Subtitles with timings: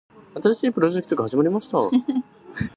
[0.41, 1.77] 新しいプロジェクトが始まりました。